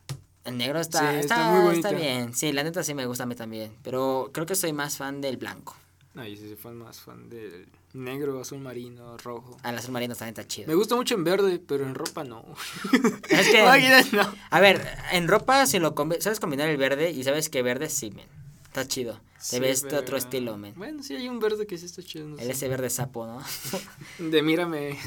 [0.44, 1.88] El negro está, Sí, está, está muy bonito.
[1.88, 2.34] está bien.
[2.34, 3.72] Sí, la neta sí me gusta a mí también.
[3.82, 5.74] Pero creo que soy más fan del blanco.
[6.16, 9.56] Ay, sí, sí, fan más fan del negro, azul marino, rojo.
[9.62, 10.76] Ah, el azul marino también está Me chido.
[10.76, 12.44] gusta mucho en verde, pero en ropa no.
[13.28, 13.62] Es que,
[14.16, 14.34] no.
[14.50, 17.88] a ver, en ropa, si lo combi- sabes combinar el verde y sabes que verde
[17.90, 18.26] sí, men.
[18.66, 19.14] Está chido.
[19.36, 20.74] Te Sí, ves de otro pero- estilo, men.
[20.76, 22.28] Bueno, sí, hay un verde que sí está chido.
[22.28, 22.50] no El sé.
[22.52, 23.42] ese verde sapo, ¿no?
[24.30, 24.98] De mírame.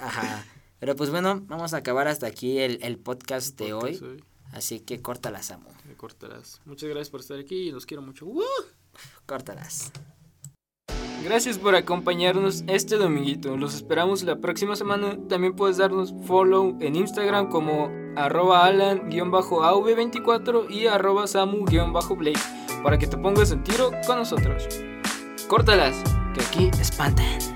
[0.00, 0.44] Ajá.
[0.78, 3.94] Pero pues bueno, vamos a acabar hasta aquí el, el podcast de hoy.
[3.96, 5.70] Soy- Así que córtalas, amo.
[5.88, 6.60] Me cortarás.
[6.64, 8.26] Muchas gracias por estar aquí y los quiero mucho.
[8.26, 8.42] ¡Woo!
[9.26, 9.90] Córtalas.
[11.24, 13.56] Gracias por acompañarnos este dominguito.
[13.56, 15.16] Los esperamos la próxima semana.
[15.28, 22.38] También puedes darnos follow en Instagram como arroba alan-av24 y arroba samu-blake
[22.82, 24.68] para que te pongas en tiro con nosotros.
[25.48, 25.96] Córtalas,
[26.34, 27.55] que aquí espantan.